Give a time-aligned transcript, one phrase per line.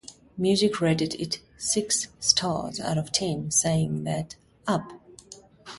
[0.35, 4.35] Music rated it six-stars out of ten, saying that:
[4.65, 4.93] 'Up!